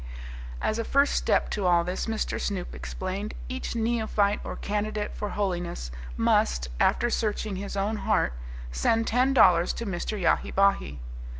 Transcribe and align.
As 0.63 0.79
a 0.79 0.83
first 0.83 1.13
step 1.13 1.51
to 1.51 1.67
all 1.67 1.83
this, 1.83 2.07
Mr. 2.07 2.41
Snoop 2.41 2.73
explained, 2.73 3.35
each 3.49 3.75
neophyte 3.75 4.39
or 4.43 4.55
candidate 4.55 5.13
for 5.15 5.29
holiness 5.29 5.91
must, 6.17 6.69
after 6.79 7.11
searching 7.11 7.57
his 7.57 7.77
own 7.77 7.97
heart, 7.97 8.33
send 8.71 9.05
ten 9.05 9.31
dollars 9.31 9.73
to 9.73 9.85
Mr. 9.85 10.19
Yahi 10.19 10.49
Bahi. 10.49 10.99